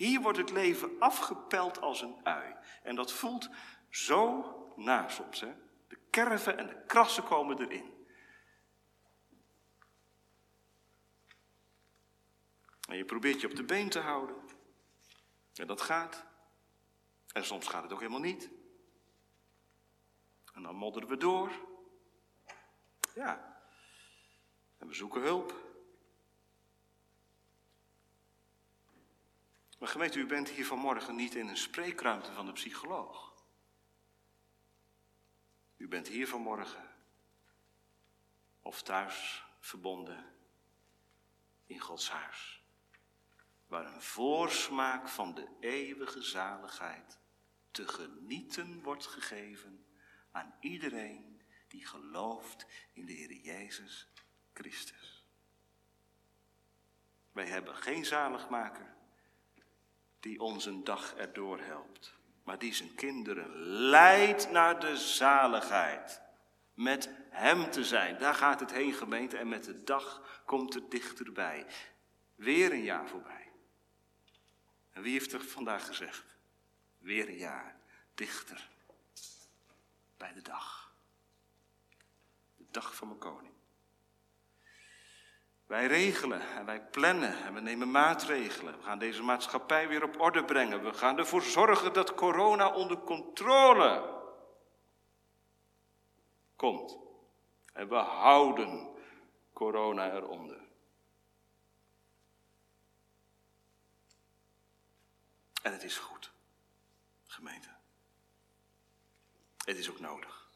[0.00, 2.56] Hier wordt het leven afgepeld als een ui.
[2.82, 3.48] En dat voelt
[3.90, 5.40] zo na soms.
[5.40, 5.54] Hè?
[5.88, 8.06] De kerven en de krassen komen erin.
[12.88, 14.36] En je probeert je op de been te houden.
[15.54, 16.24] En dat gaat.
[17.32, 18.50] En soms gaat het ook helemaal niet.
[20.54, 21.50] En dan modderen we door.
[23.14, 23.62] Ja.
[24.78, 25.69] En we zoeken hulp.
[29.80, 33.34] Maar gemeente, u bent hier vanmorgen niet in een spreekruimte van de psycholoog.
[35.76, 36.90] U bent hier vanmorgen
[38.60, 40.36] of thuis verbonden
[41.66, 42.62] in Gods huis.
[43.66, 47.18] waar een voorsmaak van de eeuwige zaligheid
[47.70, 49.86] te genieten wordt gegeven
[50.30, 54.08] aan iedereen die gelooft in de Heer Jezus
[54.52, 55.24] Christus.
[57.32, 58.98] Wij hebben geen zaligmaker
[60.20, 62.14] die ons een dag erdoor helpt,
[62.44, 66.20] maar die zijn kinderen leidt naar de zaligheid.
[66.74, 70.90] Met Hem te zijn, daar gaat het heen gemeente en met de dag komt het
[70.90, 71.66] dichterbij.
[72.34, 73.50] Weer een jaar voorbij.
[74.92, 76.24] En wie heeft er vandaag gezegd?
[76.98, 77.76] Weer een jaar
[78.14, 78.68] dichter
[80.16, 80.94] bij de dag.
[82.56, 83.49] De dag van mijn koning.
[85.70, 88.76] Wij regelen en wij plannen en we nemen maatregelen.
[88.76, 90.82] We gaan deze maatschappij weer op orde brengen.
[90.82, 94.22] We gaan ervoor zorgen dat corona onder controle
[96.56, 96.98] komt.
[97.72, 98.96] En we houden
[99.52, 100.60] corona eronder.
[105.62, 106.32] En het is goed,
[107.26, 107.70] gemeente.
[109.64, 110.50] Het is ook nodig.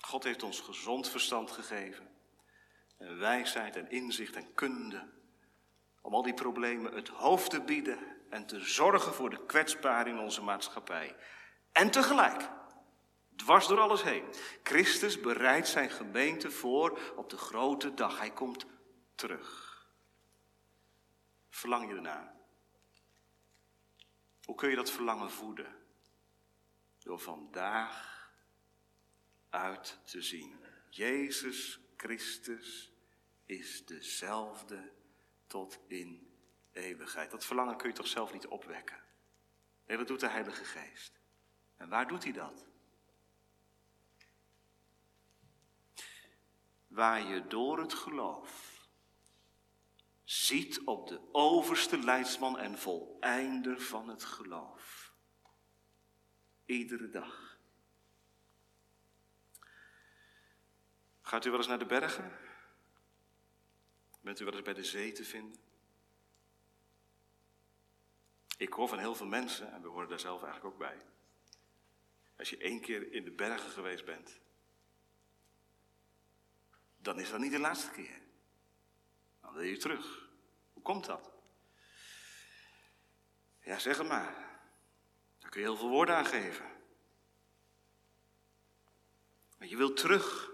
[0.00, 2.09] God heeft ons gezond verstand gegeven.
[3.00, 5.08] En wijsheid en inzicht en kunde.
[6.00, 7.98] Om al die problemen het hoofd te bieden
[8.30, 11.16] en te zorgen voor de kwetsbaren in onze maatschappij.
[11.72, 12.50] En tegelijk,
[13.36, 14.24] dwars door alles heen,
[14.62, 18.18] Christus bereidt zijn gemeente voor op de grote dag.
[18.18, 18.66] Hij komt
[19.14, 19.68] terug.
[21.48, 22.34] Verlang je ernaar?
[24.44, 25.76] Hoe kun je dat verlangen voeden?
[26.98, 28.28] Door vandaag
[29.50, 30.64] uit te zien.
[30.90, 32.89] Jezus Christus
[33.50, 34.92] is dezelfde
[35.46, 36.34] tot in
[36.72, 37.30] eeuwigheid.
[37.30, 39.02] Dat verlangen kun je toch zelf niet opwekken?
[39.86, 41.20] Nee, dat doet de Heilige Geest.
[41.76, 42.66] En waar doet hij dat?
[46.86, 48.78] Waar je door het geloof
[50.24, 55.14] ziet op de overste leidsman en voleinder van het geloof.
[56.64, 57.58] Iedere dag.
[61.20, 62.39] Gaat u wel eens naar de bergen?
[64.20, 65.60] Bent u wel eens bij de zee te vinden?
[68.56, 71.02] Ik hoor van heel veel mensen, en we horen daar zelf eigenlijk ook bij.
[72.36, 74.38] Als je één keer in de bergen geweest bent,
[76.98, 78.20] dan is dat niet de laatste keer.
[79.40, 80.28] Dan wil je terug.
[80.72, 81.30] Hoe komt dat?
[83.60, 84.34] Ja, zeg het maar.
[85.38, 86.70] Daar kun je heel veel woorden aan geven.
[89.58, 90.50] Maar je wilt terug.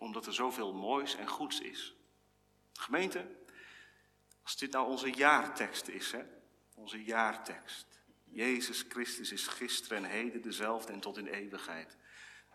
[0.00, 1.94] Omdat er zoveel moois en goeds is.
[2.72, 3.26] Gemeente,
[4.42, 6.22] als dit nou onze jaartekst is, hè?
[6.74, 7.86] Onze jaartekst.
[8.24, 11.96] Jezus Christus is gisteren en heden dezelfde en tot in eeuwigheid.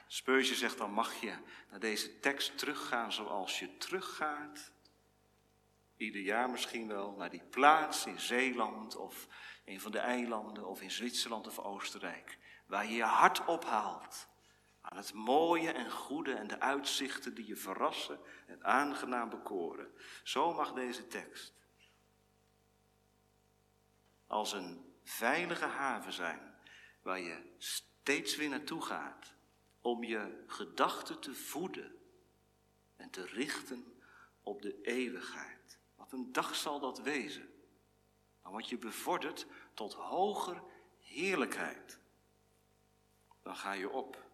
[0.08, 1.34] Speursje zegt dan mag je
[1.70, 4.72] naar deze tekst teruggaan zoals je teruggaat.
[5.98, 9.28] Ieder jaar misschien wel naar die plaats in Zeeland of
[9.66, 12.38] een van de eilanden of in Zwitserland of Oostenrijk.
[12.66, 14.28] Waar je je hart ophaalt
[14.90, 19.92] aan het mooie en goede en de uitzichten die je verrassen en aangenaam bekoren.
[20.24, 21.54] Zo mag deze tekst
[24.28, 26.56] als een veilige haven zijn
[27.02, 29.34] waar je steeds weer naartoe gaat
[29.82, 31.96] om je gedachten te voeden
[32.96, 34.02] en te richten
[34.42, 35.80] op de eeuwigheid.
[35.96, 37.54] Wat een dag zal dat wezen.
[38.42, 40.64] Dan word je bevorderd tot hoger
[41.00, 42.00] heerlijkheid.
[43.42, 44.25] Dan ga je op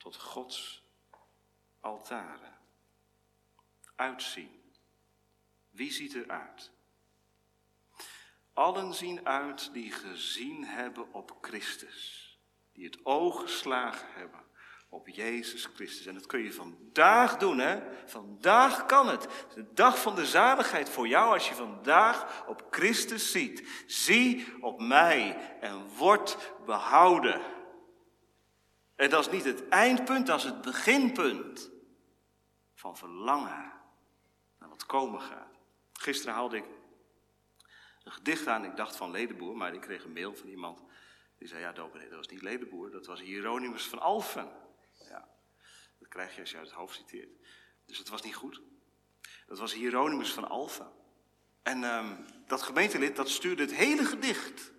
[0.00, 0.82] tot Gods
[1.80, 2.58] altaren.
[3.96, 4.72] Uitzien.
[5.70, 6.70] Wie ziet eruit?
[8.52, 12.28] Allen zien uit die gezien hebben op Christus
[12.72, 14.44] die het oog geslagen hebben
[14.88, 16.06] op Jezus Christus.
[16.06, 17.80] En dat kun je vandaag doen, hè?
[18.06, 19.22] Vandaag kan het.
[19.22, 23.84] Het is de dag van de zaligheid voor jou als je vandaag op Christus ziet.
[23.86, 27.40] Zie op mij en word behouden.
[29.00, 31.70] En dat is niet het eindpunt, dat is het beginpunt
[32.74, 33.72] van verlangen
[34.58, 35.58] naar wat komen gaat.
[35.92, 36.64] Gisteren haalde ik
[38.02, 40.82] een gedicht aan, ik dacht van Ledenboer, maar ik kreeg een mail van iemand
[41.38, 44.48] die zei, ja dominee, dat was niet Ledenboer, dat was Hieronymus van Alphen.
[45.08, 45.28] Ja,
[45.98, 47.30] dat krijg je als je uit het hoofd citeert.
[47.86, 48.60] Dus dat was niet goed.
[49.46, 50.92] Dat was Hieronymus van Alphen.
[51.62, 54.72] En um, dat gemeentelid, dat stuurde het hele gedicht.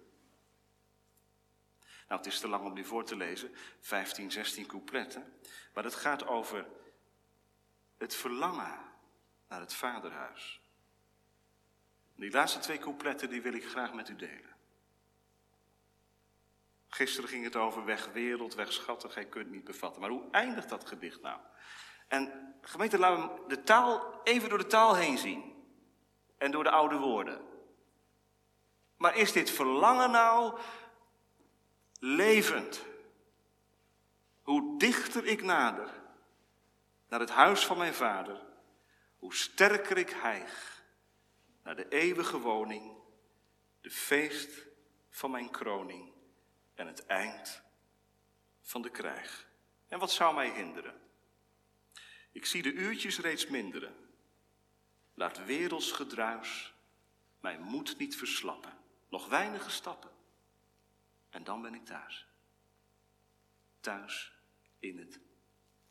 [2.12, 3.56] Nou, het is te lang om die voor te lezen.
[3.80, 5.34] 15, 16 coupletten.
[5.74, 6.68] Maar het gaat over
[7.98, 8.80] het verlangen
[9.48, 10.62] naar het vaderhuis.
[12.16, 14.56] Die laatste twee coupletten, die wil ik graag met u delen.
[16.88, 20.02] Gisteren ging het over weg wereld, weg schatten, gij kunt niet bevatten.
[20.02, 21.40] Maar hoe eindigt dat gedicht nou?
[22.08, 25.50] En gemeente, laten we de taal even door de taal heen zien.
[26.38, 27.42] en door de oude woorden.
[28.98, 30.60] Maar is dit verlangen nou
[32.04, 32.86] levend?
[34.42, 35.90] Hoe dichter ik nader
[37.08, 38.42] naar het huis van mijn vader,
[39.18, 40.84] hoe sterker ik hijg
[41.64, 42.98] naar de eeuwige woning,
[43.82, 44.68] de feest
[45.10, 46.12] van mijn kroning
[46.74, 47.62] en het eind
[48.62, 49.48] van de krijg.
[49.88, 51.02] En wat zou mij hinderen?
[52.32, 53.96] Ik zie de uurtjes reeds minderen.
[55.14, 56.74] Laat werelds gedruis
[57.40, 58.78] mijn moed niet verslappen.
[59.10, 60.12] Nog weinige stappen.
[61.32, 62.28] En dan ben ik thuis.
[63.80, 64.34] Thuis
[64.80, 65.20] in het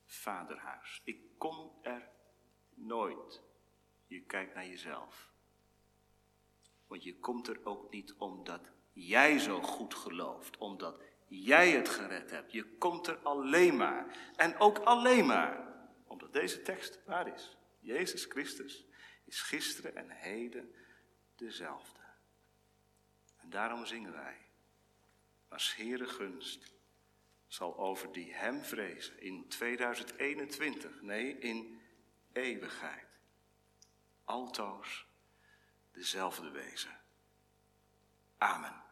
[0.06, 1.00] vaderhuis.
[1.04, 2.08] Ik kom er
[2.74, 3.42] nooit.
[4.06, 5.32] Je kijkt naar jezelf.
[6.86, 12.30] Want je komt er ook niet omdat jij zo goed gelooft, omdat jij het gered
[12.30, 12.52] hebt.
[12.52, 14.32] Je komt er alleen maar.
[14.36, 15.70] En ook alleen maar
[16.06, 17.56] omdat deze tekst waar is.
[17.78, 18.86] Jezus Christus
[19.24, 20.74] is gisteren en heden
[21.36, 22.00] dezelfde.
[23.36, 24.49] En daarom zingen wij.
[25.50, 26.74] Als Heere gunst
[27.46, 31.80] zal over die hem vrezen in 2021, nee, in
[32.32, 33.06] eeuwigheid.
[34.24, 35.06] Altoos
[35.92, 37.00] dezelfde wezen.
[38.38, 38.82] Amen.